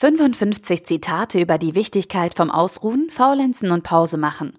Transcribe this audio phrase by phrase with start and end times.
[0.00, 4.58] 55 Zitate über die Wichtigkeit vom Ausruhen, Faulenzen und Pause machen.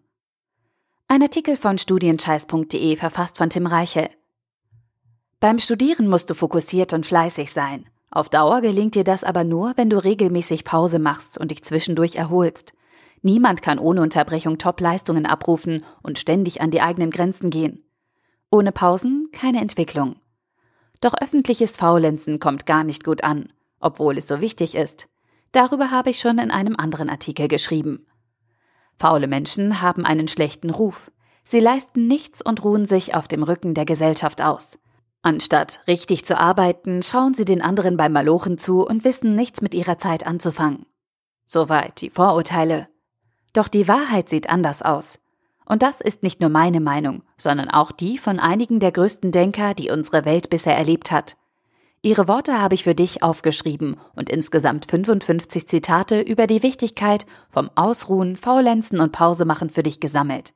[1.07, 4.11] Ein Artikel von studienscheiß.de verfasst von Tim Reichel.
[5.39, 7.89] Beim Studieren musst du fokussiert und fleißig sein.
[8.11, 12.17] Auf Dauer gelingt dir das aber nur, wenn du regelmäßig Pause machst und dich zwischendurch
[12.17, 12.73] erholst.
[13.23, 17.83] Niemand kann ohne Unterbrechung Top-Leistungen abrufen und ständig an die eigenen Grenzen gehen.
[18.51, 20.17] Ohne Pausen keine Entwicklung.
[20.99, 25.07] Doch öffentliches Faulenzen kommt gar nicht gut an, obwohl es so wichtig ist.
[25.51, 28.05] Darüber habe ich schon in einem anderen Artikel geschrieben.
[28.97, 31.11] Faule Menschen haben einen schlechten Ruf.
[31.43, 34.77] Sie leisten nichts und ruhen sich auf dem Rücken der Gesellschaft aus.
[35.23, 39.75] Anstatt richtig zu arbeiten, schauen sie den anderen beim Malochen zu und wissen nichts mit
[39.75, 40.85] ihrer Zeit anzufangen.
[41.45, 42.87] Soweit die Vorurteile.
[43.53, 45.19] Doch die Wahrheit sieht anders aus.
[45.65, 49.73] Und das ist nicht nur meine Meinung, sondern auch die von einigen der größten Denker,
[49.73, 51.37] die unsere Welt bisher erlebt hat.
[52.03, 57.69] Ihre Worte habe ich für dich aufgeschrieben und insgesamt 55 Zitate über die Wichtigkeit vom
[57.75, 60.53] Ausruhen, Faulenzen und Pausemachen für dich gesammelt.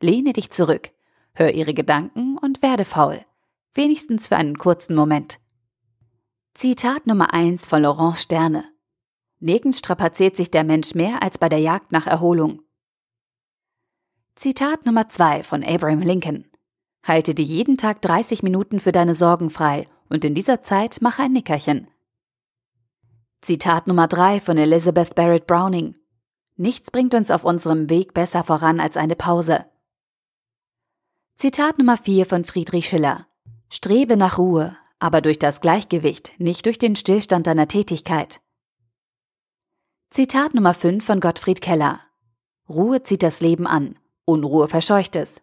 [0.00, 0.90] Lehne dich zurück,
[1.32, 3.24] hör ihre Gedanken und werde faul.
[3.72, 5.38] Wenigstens für einen kurzen Moment.
[6.52, 8.64] Zitat Nummer 1 von Laurence Sterne.
[9.40, 12.60] Nirgends strapaziert sich der Mensch mehr als bei der Jagd nach Erholung.
[14.34, 16.44] Zitat Nummer 2 von Abraham Lincoln.
[17.02, 21.22] Halte dir jeden Tag 30 Minuten für deine Sorgen frei und in dieser Zeit mache
[21.22, 21.88] ein Nickerchen.
[23.40, 25.94] Zitat Nummer 3 von Elizabeth Barrett Browning.
[26.56, 29.64] Nichts bringt uns auf unserem Weg besser voran als eine Pause.
[31.36, 33.26] Zitat Nummer 4 von Friedrich Schiller.
[33.68, 38.40] Strebe nach Ruhe, aber durch das Gleichgewicht, nicht durch den Stillstand deiner Tätigkeit.
[40.10, 42.00] Zitat Nummer 5 von Gottfried Keller.
[42.68, 45.40] Ruhe zieht das Leben an, Unruhe verscheucht es.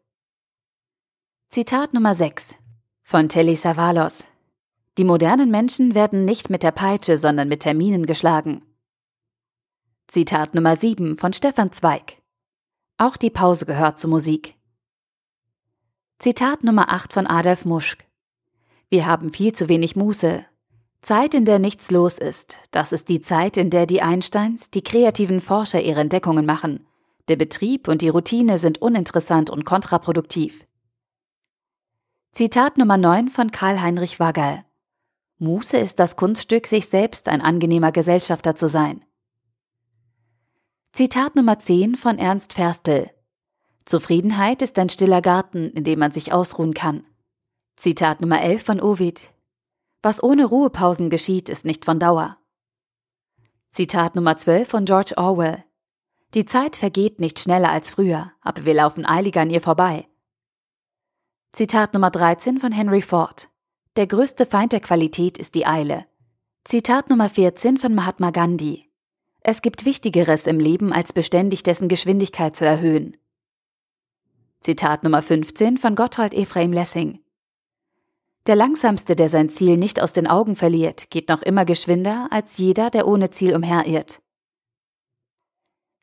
[1.50, 2.56] Zitat Nummer 6
[3.02, 4.26] von Telly Savalos.
[4.98, 8.62] Die modernen Menschen werden nicht mit der Peitsche, sondern mit Terminen geschlagen.
[10.08, 12.22] Zitat Nummer 7 von Stefan Zweig.
[12.98, 14.56] Auch die Pause gehört zur Musik.
[16.20, 18.06] Zitat Nummer 8 von Adolf Muschk.
[18.90, 20.46] Wir haben viel zu wenig Muße.
[21.02, 24.82] Zeit, in der nichts los ist, das ist die Zeit, in der die Einsteins, die
[24.82, 26.88] kreativen Forscher ihre Entdeckungen machen.
[27.28, 30.66] Der Betrieb und die Routine sind uninteressant und kontraproduktiv.
[32.32, 34.64] Zitat Nummer 9 von Karl-Heinrich Wagall.
[35.38, 39.04] Muße ist das Kunststück, sich selbst ein angenehmer Gesellschafter zu sein.
[40.94, 43.12] Zitat Nummer 10 von Ernst Ferstel.
[43.84, 47.06] Zufriedenheit ist ein stiller Garten, in dem man sich ausruhen kann.
[47.76, 49.34] Zitat Nummer 11 von Ovid.
[50.02, 52.38] Was ohne Ruhepausen geschieht, ist nicht von Dauer.
[53.70, 55.66] Zitat Nummer 12 von George Orwell.
[56.34, 60.08] Die Zeit vergeht nicht schneller als früher, aber wir laufen eiliger an ihr vorbei.
[61.52, 63.50] Zitat Nummer 13 von Henry Ford.
[63.96, 66.06] Der größte Feind der Qualität ist die Eile.
[66.66, 68.92] Zitat Nummer 14 von Mahatma Gandhi.
[69.40, 73.16] Es gibt Wichtigeres im Leben, als beständig dessen Geschwindigkeit zu erhöhen.
[74.60, 77.20] Zitat Nummer 15 von Gotthold Ephraim Lessing.
[78.48, 82.58] Der Langsamste, der sein Ziel nicht aus den Augen verliert, geht noch immer geschwinder als
[82.58, 84.22] jeder, der ohne Ziel umherirrt.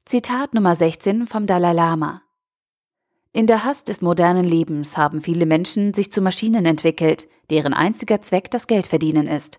[0.07, 2.23] Zitat Nummer 16 vom Dalai Lama.
[3.35, 8.21] In der Hast des modernen Lebens haben viele Menschen sich zu Maschinen entwickelt, deren einziger
[8.21, 9.59] Zweck das Geldverdienen ist.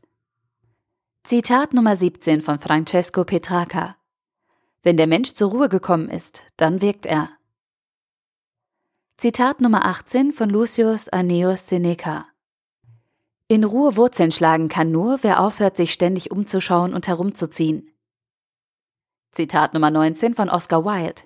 [1.24, 3.96] Zitat Nummer 17 von Francesco Petrarca.
[4.84, 7.30] Wenn der Mensch zur Ruhe gekommen ist, dann wirkt er.
[9.18, 12.28] Zitat Nummer 18 von Lucius Aeneus Seneca.
[13.48, 17.90] In Ruhe Wurzeln schlagen kann nur, wer aufhört, sich ständig umzuschauen und herumzuziehen.
[19.32, 21.24] Zitat Nummer 19 von Oscar Wilde.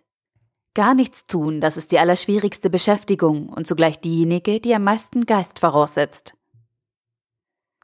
[0.77, 5.57] Gar nichts tun, das ist die allerschwierigste Beschäftigung und zugleich diejenige, die am meisten Geist
[5.57, 6.35] voraussetzt.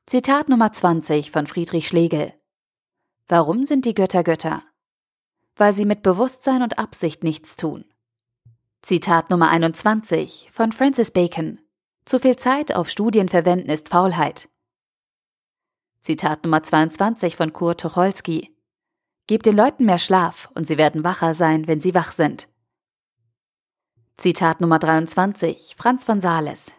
[0.05, 2.35] Zitat Nummer 20 von Friedrich Schlegel.
[3.27, 4.61] Warum sind die Götter Götter?
[5.55, 7.83] Weil sie mit Bewusstsein und Absicht nichts tun.
[8.83, 11.59] Zitat Nummer 21 von Francis Bacon.
[12.05, 14.49] Zu viel Zeit auf Studien verwenden ist Faulheit.
[16.01, 18.55] Zitat Nummer 22 von Kurt Tucholsky.
[19.25, 22.52] Gebt den Leuten mehr Schlaf und sie werden wacher sein, wenn sie wach sind.
[24.17, 26.71] Zitat Nummer 23, Franz von Sales.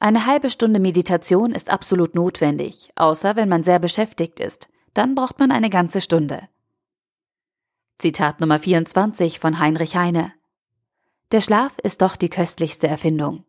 [0.00, 4.68] Eine halbe Stunde Meditation ist absolut notwendig, außer wenn man sehr beschäftigt ist.
[4.92, 6.48] Dann braucht man eine ganze Stunde.
[7.98, 10.32] Zitat Nummer 24 von Heinrich Heine.
[11.32, 13.44] Der Schlaf ist doch die köstlichste Erfindung.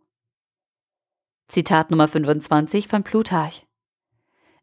[1.47, 3.65] Zitat Nummer 25 von Plutarch.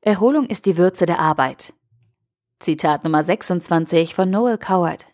[0.00, 1.75] Erholung ist die Würze der Arbeit.
[2.60, 5.06] Zitat Nummer 26 von Noel Coward.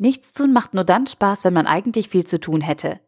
[0.00, 3.00] Nichts tun macht nur dann Spaß, wenn man eigentlich viel zu tun hätte.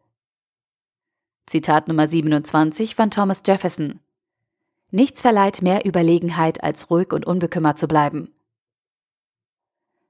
[1.47, 3.99] Zitat Nummer 27 von Thomas Jefferson.
[4.91, 8.31] Nichts verleiht mehr Überlegenheit, als ruhig und unbekümmert zu bleiben.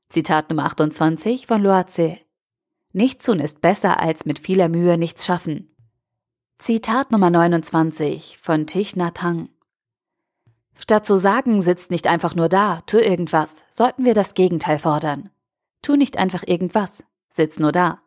[0.10, 2.18] Zitat Nummer 28 von Loaze.
[2.92, 5.74] Nichts tun ist besser als mit vieler Mühe nichts schaffen.
[6.58, 9.48] Zitat Nummer 29 von Thich Nhat Hanh.
[10.78, 15.30] Statt zu sagen, sitzt nicht einfach nur da, tu irgendwas, sollten wir das Gegenteil fordern.
[15.84, 18.02] Tu nicht einfach irgendwas, sitz nur da.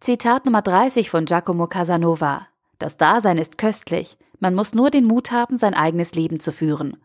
[0.00, 2.48] Zitat Nummer 30 von Giacomo Casanova.
[2.78, 6.96] Das Dasein ist köstlich, man muss nur den Mut haben, sein eigenes Leben zu führen.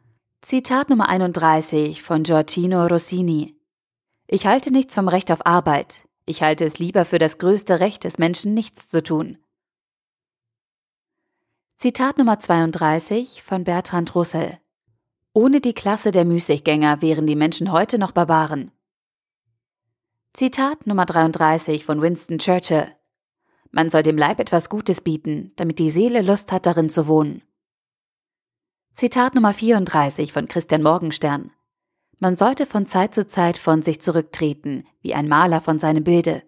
[0.41, 3.59] Zitat Nummer 31 von Giorgino Rossini.
[4.25, 6.07] Ich halte nichts vom Recht auf Arbeit.
[6.25, 9.37] Ich halte es lieber für das größte Recht des Menschen, nichts zu tun.
[11.75, 14.59] Zitat Nummer 32 von Bertrand Russell.
[15.33, 18.71] Ohne die Klasse der Müßiggänger wären die Menschen heute noch Barbaren.
[20.39, 22.91] Zitat Nummer 33 von Winston Churchill.
[23.71, 27.41] Man soll dem Leib etwas Gutes bieten, damit die Seele Lust hat, darin zu wohnen.
[28.93, 31.49] Zitat Nummer 34 von Christian Morgenstern.
[32.19, 36.43] Man sollte von Zeit zu Zeit von sich zurücktreten, wie ein Maler von seinem Bilde.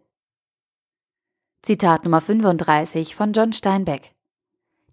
[1.63, 4.13] Zitat Nummer 35 von John Steinbeck.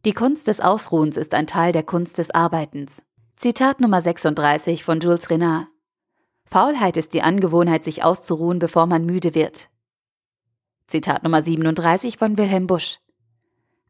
[0.07, 3.03] Die Kunst des Ausruhens ist ein Teil der Kunst des Arbeitens.
[3.37, 5.67] Zitat Nummer 36 von Jules Renard.
[6.47, 9.69] Faulheit ist die Angewohnheit, sich auszuruhen, bevor man müde wird.
[10.87, 13.01] Zitat Nummer 37 von Wilhelm Busch.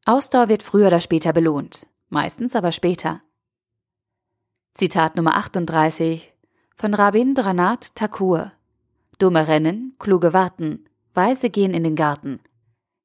[0.07, 3.21] Ausdauer wird früher oder später belohnt, meistens aber später.
[4.75, 6.33] Zitat Nummer 38
[6.75, 8.53] von Rabindranath Thakur.
[9.19, 12.41] Dumme rennen, kluge warten, Weise gehen in den Garten.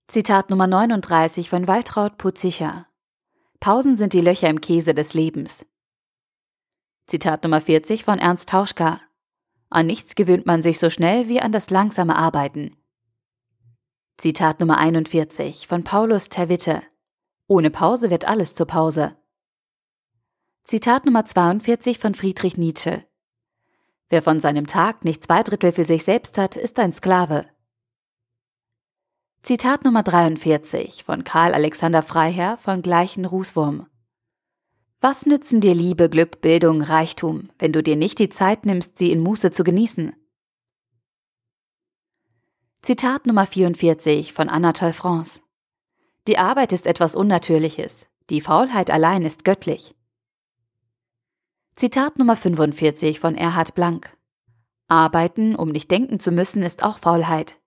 [0.08, 2.88] Zitat Nummer 39 von Waltraud Putzicher.
[3.60, 5.66] Pausen sind die Löcher im Käse des Lebens.
[7.08, 9.02] Zitat Nummer 40 von Ernst Tauschka.
[9.72, 12.76] An nichts gewöhnt man sich so schnell wie an das langsame Arbeiten.
[14.18, 16.84] Zitat Nummer 41 von Paulus Terwitte.
[17.48, 19.16] Ohne Pause wird alles zur Pause.
[20.66, 23.06] Zitat Nummer 42 von Friedrich Nietzsche.
[24.10, 27.46] Wer von seinem Tag nicht zwei Drittel für sich selbst hat, ist ein Sklave.
[29.42, 33.88] Zitat Nummer 43 von Karl Alexander Freiherr von Gleichen Rußwurm.
[35.04, 39.12] Was nützen dir Liebe, Glück, Bildung, Reichtum, wenn du dir nicht die Zeit nimmst, sie
[39.12, 40.14] in Muße zu genießen?
[42.84, 45.42] Zitat Nummer 44 von Anatole France.
[46.28, 49.96] Die Arbeit ist etwas Unnatürliches, die Faulheit allein ist göttlich.
[51.76, 54.16] Zitat Nummer 45 von Erhard Blank.
[54.88, 57.60] Arbeiten, um nicht denken zu müssen, ist auch Faulheit.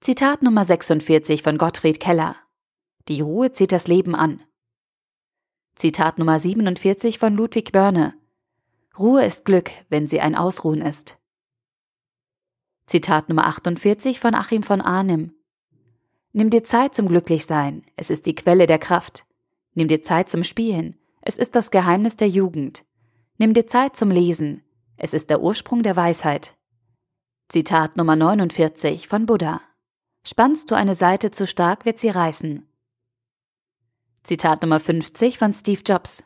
[0.00, 2.36] Zitat Nummer 46 von Gottfried Keller.
[3.08, 4.44] Die Ruhe zieht das Leben an.
[5.78, 8.14] Zitat Nummer 47 von Ludwig Börne.
[8.98, 11.20] Ruhe ist Glück, wenn sie ein Ausruhen ist.
[12.86, 15.34] Zitat Nummer 48 von Achim von Arnim.
[16.32, 19.24] Nimm dir Zeit zum Glücklichsein, es ist die Quelle der Kraft.
[19.74, 22.84] Nimm dir Zeit zum Spielen, es ist das Geheimnis der Jugend.
[23.36, 24.64] Nimm dir Zeit zum Lesen,
[24.96, 26.56] es ist der Ursprung der Weisheit.
[27.48, 29.60] Zitat Nummer 49 von Buddha.
[30.26, 32.67] Spannst du eine Seite zu stark, wird sie reißen.
[34.22, 36.22] Zitat Nummer 50 von Steve Jobs.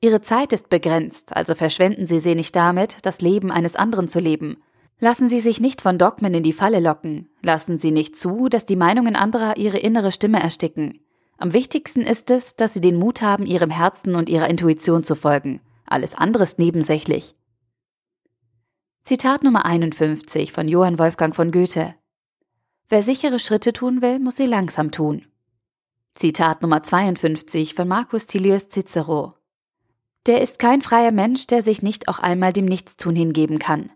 [0.00, 4.20] Ihre Zeit ist begrenzt, also verschwenden Sie sie nicht damit, das Leben eines anderen zu
[4.20, 4.62] leben.
[5.00, 7.28] Lassen Sie sich nicht von Dogmen in die Falle locken.
[7.42, 11.00] Lassen Sie nicht zu, dass die Meinungen anderer Ihre innere Stimme ersticken.
[11.36, 15.14] Am wichtigsten ist es, dass Sie den Mut haben, Ihrem Herzen und Ihrer Intuition zu
[15.14, 15.60] folgen.
[15.86, 17.34] Alles andere ist nebensächlich.
[19.02, 21.94] Zitat Nummer 51 von Johann Wolfgang von Goethe.
[22.88, 25.27] Wer sichere Schritte tun will, muss sie langsam tun.
[26.18, 29.34] Zitat Nummer 52 von Marcus Tilius Cicero.
[30.26, 33.92] Der ist kein freier Mensch, der sich nicht auch einmal dem Nichtstun hingeben kann.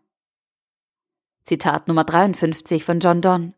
[1.43, 3.55] Zitat Nummer 53 von John Donne.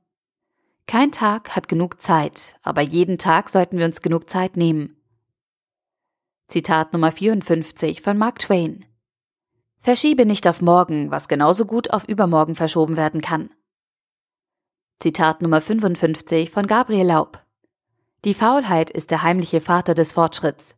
[0.87, 4.97] Kein Tag hat genug Zeit, aber jeden Tag sollten wir uns genug Zeit nehmen.
[6.47, 8.87] Zitat Nummer 54 von Mark Twain.
[9.77, 13.51] Verschiebe nicht auf morgen, was genauso gut auf übermorgen verschoben werden kann.
[15.01, 17.44] Zitat Nummer 55 von Gabriel Laub.
[18.25, 20.77] Die Faulheit ist der heimliche Vater des Fortschritts.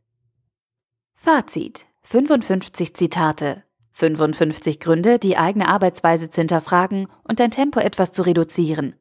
[1.14, 1.86] Fazit.
[2.02, 3.62] 55 Zitate.
[3.92, 8.94] 55 Gründe, die eigene Arbeitsweise zu hinterfragen und dein Tempo etwas zu reduzieren.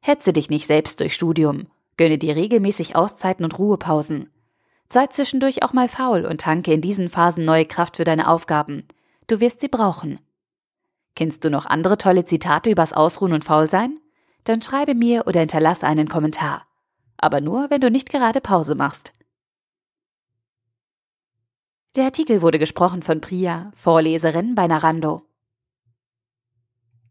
[0.00, 1.66] Hetze dich nicht selbst durch Studium.
[1.96, 4.30] Gönne dir regelmäßig Auszeiten und Ruhepausen.
[4.88, 8.86] Sei zwischendurch auch mal faul und tanke in diesen Phasen neue Kraft für deine Aufgaben.
[9.26, 10.20] Du wirst sie brauchen.
[11.14, 13.98] Kennst du noch andere tolle Zitate übers Ausruhen und Faulsein?
[14.46, 16.66] dann schreibe mir oder hinterlasse einen Kommentar.
[17.18, 19.12] Aber nur, wenn du nicht gerade Pause machst.
[21.96, 25.22] Der Artikel wurde gesprochen von Priya, Vorleserin bei Narando.